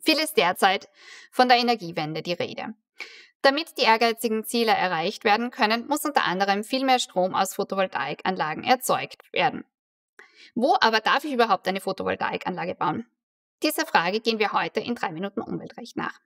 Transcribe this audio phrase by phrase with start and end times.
[0.00, 0.88] Viel ist derzeit
[1.30, 2.74] von der Energiewende die Rede.
[3.42, 8.64] Damit die ehrgeizigen Ziele erreicht werden können, muss unter anderem viel mehr Strom aus Photovoltaikanlagen
[8.64, 9.64] erzeugt werden.
[10.54, 13.06] Wo aber darf ich überhaupt eine Photovoltaikanlage bauen?
[13.62, 16.20] Dieser Frage gehen wir heute in drei Minuten Umweltrecht nach.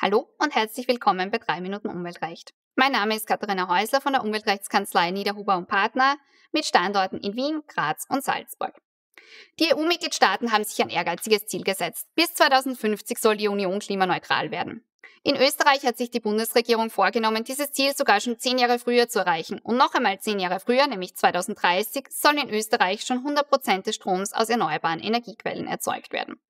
[0.00, 2.54] Hallo und herzlich willkommen bei 3 Minuten Umweltrecht.
[2.74, 6.16] Mein Name ist Katharina Häusler von der Umweltrechtskanzlei Niederhuber und Partner
[6.52, 8.74] mit Standorten in Wien, Graz und Salzburg.
[9.58, 12.06] Die EU-Mitgliedstaaten haben sich ein ehrgeiziges Ziel gesetzt.
[12.14, 14.84] Bis 2050 soll die Union klimaneutral werden.
[15.24, 19.18] In Österreich hat sich die Bundesregierung vorgenommen, dieses Ziel sogar schon zehn Jahre früher zu
[19.18, 19.58] erreichen.
[19.58, 23.96] Und noch einmal zehn Jahre früher, nämlich 2030, sollen in Österreich schon 100 Prozent des
[23.96, 26.40] Stroms aus erneuerbaren Energiequellen erzeugt werden.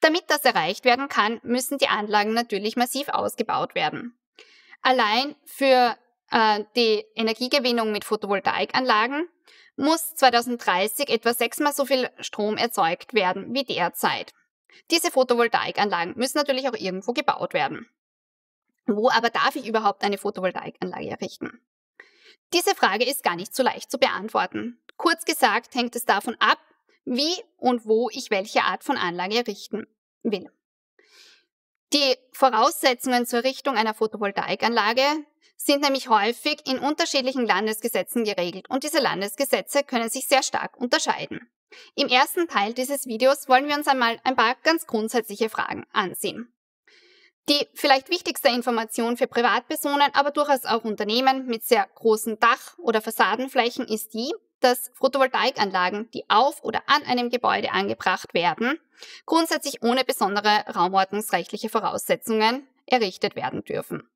[0.00, 4.18] Damit das erreicht werden kann, müssen die Anlagen natürlich massiv ausgebaut werden.
[4.86, 5.96] Allein für
[6.30, 9.28] äh, die Energiegewinnung mit Photovoltaikanlagen
[9.74, 14.32] muss 2030 etwa sechsmal so viel Strom erzeugt werden wie derzeit.
[14.92, 17.88] Diese Photovoltaikanlagen müssen natürlich auch irgendwo gebaut werden.
[18.86, 21.60] Wo aber darf ich überhaupt eine Photovoltaikanlage errichten?
[22.52, 24.80] Diese Frage ist gar nicht so leicht zu beantworten.
[24.96, 26.60] Kurz gesagt hängt es davon ab,
[27.04, 29.88] wie und wo ich welche Art von Anlage errichten
[30.22, 30.48] will.
[31.96, 35.00] Die Voraussetzungen zur Errichtung einer Photovoltaikanlage
[35.56, 41.48] sind nämlich häufig in unterschiedlichen Landesgesetzen geregelt und diese Landesgesetze können sich sehr stark unterscheiden.
[41.94, 46.52] Im ersten Teil dieses Videos wollen wir uns einmal ein paar ganz grundsätzliche Fragen ansehen.
[47.48, 53.00] Die vielleicht wichtigste Information für Privatpersonen, aber durchaus auch Unternehmen mit sehr großen Dach- oder
[53.00, 54.34] Fassadenflächen ist die,
[54.66, 58.80] dass Photovoltaikanlagen, die auf oder an einem Gebäude angebracht werden,
[59.24, 64.10] grundsätzlich ohne besondere raumordnungsrechtliche Voraussetzungen errichtet werden dürfen.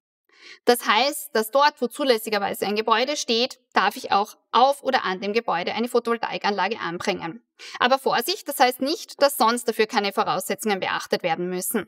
[0.64, 5.20] Das heißt, dass dort, wo zulässigerweise ein Gebäude steht, darf ich auch auf oder an
[5.20, 7.44] dem Gebäude eine Photovoltaikanlage anbringen.
[7.78, 11.86] Aber Vorsicht, das heißt nicht, dass sonst dafür keine Voraussetzungen beachtet werden müssen.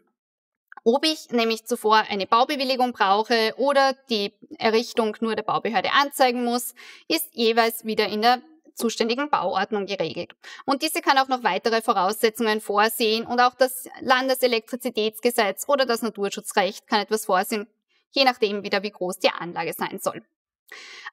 [0.85, 6.75] Ob ich nämlich zuvor eine Baubewilligung brauche oder die Errichtung nur der Baubehörde anzeigen muss,
[7.09, 8.43] ist jeweils wieder in der
[8.75, 10.35] zuständigen Bauordnung geregelt.
[10.65, 16.87] Und diese kann auch noch weitere Voraussetzungen vorsehen und auch das Landeselektrizitätsgesetz oder das Naturschutzrecht
[16.87, 17.67] kann etwas vorsehen,
[18.11, 20.23] je nachdem wieder wie groß die Anlage sein soll.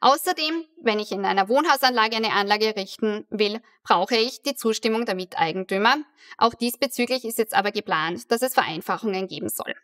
[0.02, 5.16] Außerdem, wenn ich in einer Wohnhausanlage eine Anlage errichten will, brauche ich die Zustimmung der
[5.16, 5.98] Miteigentümer.
[6.38, 9.76] Auch diesbezüglich ist jetzt aber geplant, dass es Vereinfachungen geben soll.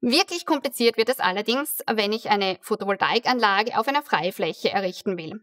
[0.00, 5.40] Wirklich kompliziert wird es allerdings, wenn ich eine Photovoltaikanlage auf einer Freifläche errichten will.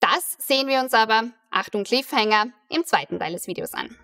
[0.00, 3.96] Das sehen wir uns aber, Achtung Cliffhanger, im zweiten Teil des Videos an.